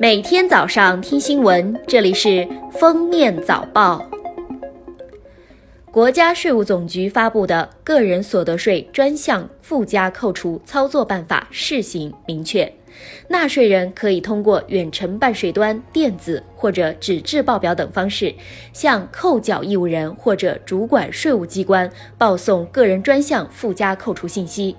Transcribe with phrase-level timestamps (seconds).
[0.00, 4.02] 每天早上听新闻，这里是封面早报。
[5.90, 12.72] 国家税务总局发布的《个人所得税专项附加扣除操作办法（试行）》明确，
[13.28, 18.34] 纳税人可以通过远程办税端、电子或者纸质报表等方式，
[18.72, 21.86] 向扣缴义务人或者主管税务机关
[22.16, 24.74] 报送个人专项附加扣除信息。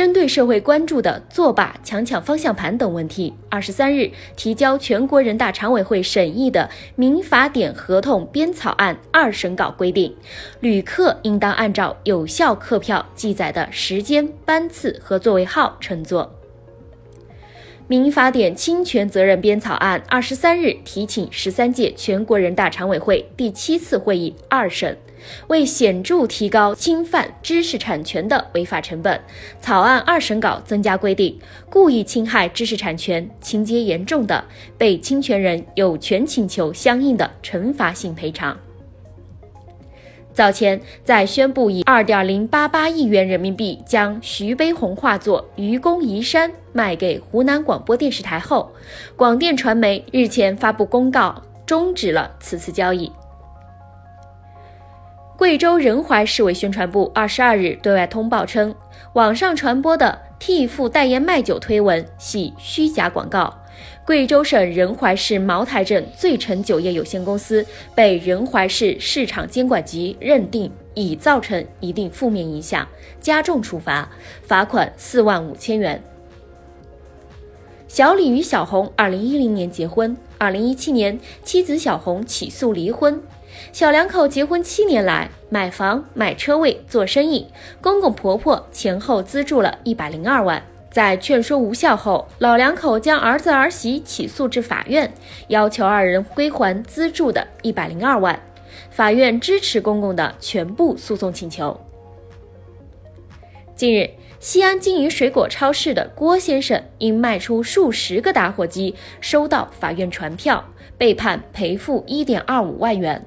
[0.00, 10.16] 针对社会关注的作罢、强抢方向盘等问题，二十三日提交全国人大常委会审议的《民法典合同编草案》二审稿规定，
[10.60, 16.34] 旅客应当按照有效客票记载的时间、班次和座位号乘坐。
[17.86, 24.96] 民法典侵权责任编草案二十三日提请十三届全国人大常委会第七次会议二审。
[25.48, 29.20] 为显著提高侵犯知识产权的违法成本，
[29.60, 31.38] 草案二审稿增加规定：
[31.68, 34.44] 故意侵害知识产权情节严重的，
[34.76, 38.56] 被侵权人有权请求相应的惩罚性赔偿。
[40.32, 48.70] 早前在宣布以二点零八八亿元人民币将徐悲鸿画作《愚公移山》卖给湖南广播电视台后，
[49.16, 53.10] 广电传媒日前发布公告，终止了此次交易。
[55.40, 58.74] 贵州仁怀市委宣传部二十二日对外通报称，
[59.14, 63.50] 网上传播的替父代言卖酒推文系虚假广告。
[64.04, 67.64] 贵州省仁怀市茅台镇醉城酒业有限公司
[67.94, 72.86] 被仁怀市市场监管局认定已造成一定负面影响，
[73.18, 74.06] 加重处罚，
[74.42, 76.02] 罚款四万五千元。
[77.90, 83.20] 小李与小红二零一零年结婚，二零一七年妻子小红起诉离婚。
[83.72, 87.48] 小两口结婚七年来，买房、买车位、做生意，
[87.80, 90.62] 公公婆婆前后资助了一百零二万。
[90.88, 95.12] 在劝说无效后，老两口将儿子儿媳起诉至法院，
[95.48, 98.40] 要求二人归还资助的一百零二万。
[98.90, 101.76] 法院支持公公的全部诉讼请求。
[103.74, 110.64] 近日，西安经营水果超市的郭先生因卖出数十个打火机，收到法院传票，
[110.96, 113.22] 被判赔付一点二五万元。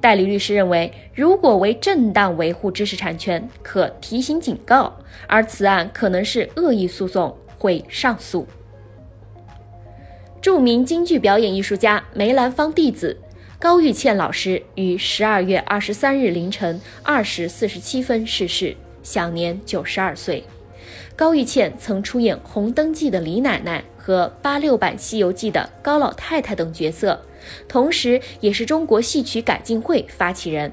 [0.00, 4.92] 代理律师认为，如果为正当维护知识产权，可提醒警告；
[5.28, 8.44] 而此案可能是恶意诉讼，会上诉。
[10.42, 13.16] 著名京剧表演艺术家梅兰芳弟子
[13.60, 18.76] 高玉倩老师于十二月二十三日凌晨二时四十七分逝世，
[19.08, 20.44] 享年九十二岁。
[21.16, 27.22] 高玉倩曾出演《红灯记》的李奶奶和八六版《西游记》的高老太太等角色。
[27.66, 30.70] 同时，也是中国戏曲改进会发起人。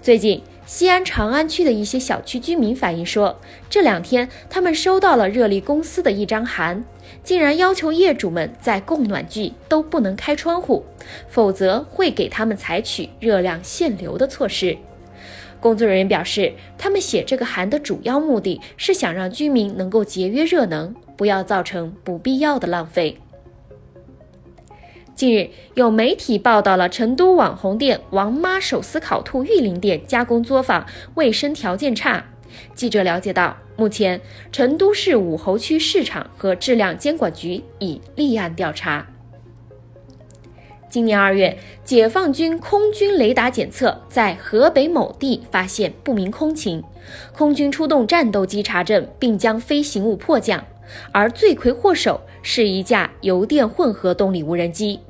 [0.00, 3.38] 最近，西安长安区的一些小区居民反映说，
[3.68, 6.84] 这两天他们收到了热力公司的一张函，
[7.24, 10.84] 竟然要求业主们在供暖季都不能开窗户，
[11.28, 14.78] 否则会给他们采取热量限流的措施。
[15.62, 23.16] 工作人员表示，他们写这个函的主要目的是想让居民能够节约热能，不要造成不必要的浪费。
[25.14, 30.84] 近日，有媒体报道了成都网红店“王妈手撕烤兔”玉林店加工作坊
[31.14, 32.24] 卫生条件差。
[32.74, 39.06] 记者了解到，目前成都市武侯区市场和质量监管局已立案调查。
[40.92, 46.84] 今年二月，解放军空军雷达检测在河北某地发现不明空情，
[47.34, 50.62] 空军出动战斗机查证，并将飞行物迫降，
[51.10, 55.00] 而罪魁祸首是一架油电混合动力无人机。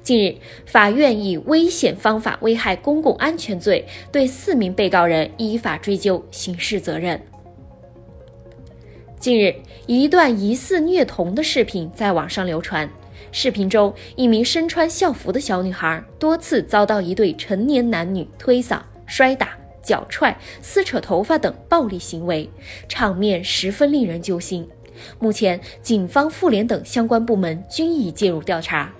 [0.00, 7.20] 近日，法院以危险方法危害公共安全罪对四名被告人依法追究刑事责任。
[9.18, 9.52] 近日，
[9.88, 12.88] 一段疑似虐童的视频在网上流传。
[13.30, 19.50] 视频中，一名身穿校服的小女孩多次遭到一对成年男女推搡、摔打、
[19.82, 22.48] 脚踹、撕扯头发等暴力行为，
[22.88, 24.68] 场面十分令人揪心。
[25.18, 28.92] 目前，警方、妇联等相关部门均已介入调查。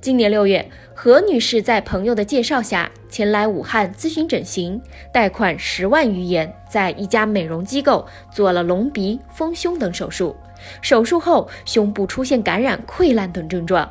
[0.00, 4.80] 今年六月，何女士在朋友的介绍下前来武汉咨询整形，
[5.12, 10.34] 贷款十万余元，在一家美容机构做了隆鼻、丰胸等手术。
[10.80, 13.86] 手术后，胸部出现感染、溃烂等症状。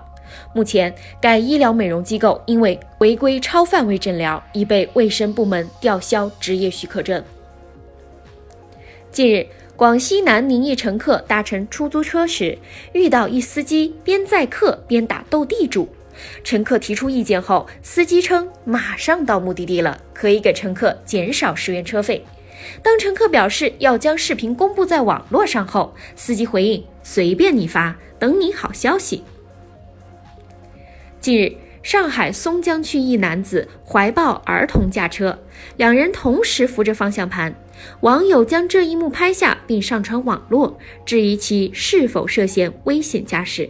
[0.52, 0.92] 目前，
[1.22, 7.24] 该医疗美容机构因为违规超范围诊疗，已被卫生部门吊销执业许可证。
[9.12, 9.46] 近日，
[9.76, 12.58] 广西南宁一乘客搭乘出租车时，
[12.94, 15.88] 遇到一司机边载客边打斗地主。
[16.44, 22.26] 乘客提出意见后，司机称马上到目的地了，可以给乘客减少十元车费。
[22.84, 29.24] 当乘客表示要将视频公布在网络上后，司机回应：“随便你发，等你好消息。”
[31.22, 35.40] 近日，上海松江区一男子怀抱儿童驾车，
[35.78, 37.56] 两人同时扶着方向盘。
[38.02, 43.70] 网友将这一幕拍下并上传网络，质疑其是否涉嫌危险驾驶。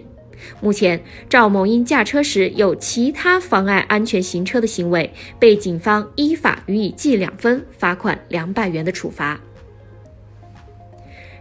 [0.61, 9.39] 目前，赵某因驾车时有其他妨碍安全行车的行为，被警方依法予以记两分、罚款两百元的处罚。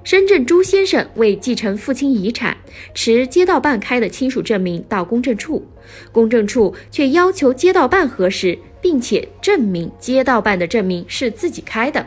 [0.04, 2.56] 深圳朱先生为继承父亲遗产，
[2.94, 5.66] 持街道办开的亲属证明到公证处，
[6.10, 12.06] 公证处却要求街道办核实，并且证明街道办的证明是自己开的。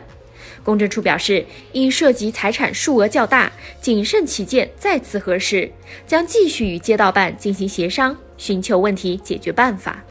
[0.64, 3.50] 公证处表示，因涉及财产数额较大，
[3.80, 5.70] 谨慎起见，再次核实，
[6.06, 10.04] 将继续与街道办进行协商，寻求问题解决办法。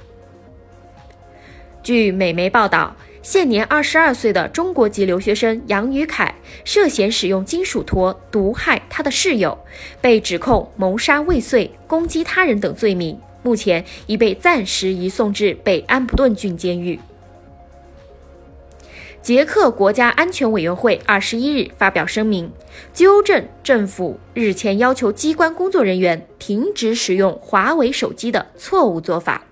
[1.81, 9.57] 据美媒报道，现年二十二岁的中国籍留学生杨宇凯涉嫌使用金属托毒害他的室友，
[10.00, 17.00] 被指控谋杀未遂、攻击他人等罪名，目前已被暂时移送至北安普顿郡监狱。
[19.21, 22.51] 捷克国家安全委员会二十一日发表声明，
[22.91, 29.44] 纠正政府日前要求机关工作人员停止使用华为手机的错误做法。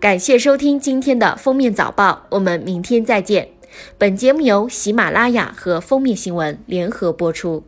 [0.00, 3.48] 感谢收听今天的封面早报，我们明天再见。
[3.96, 7.64] 本节目由喜马拉雅和封面新闻联合播出。